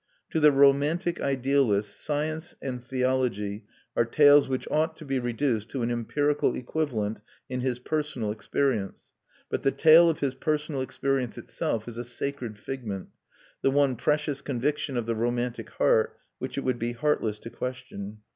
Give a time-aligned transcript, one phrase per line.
[0.31, 5.83] To the romantic idealist science and theology are tales which ought to be reduced to
[5.83, 9.13] an empirical equivalent in his personal experience;
[9.47, 13.09] but the tale of his personal experience itself is a sacred figment,
[13.61, 18.21] the one precious conviction of the romantic heart, which it would be heartless to question.